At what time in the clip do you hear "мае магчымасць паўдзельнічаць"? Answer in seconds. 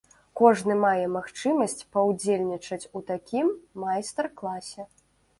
0.83-2.89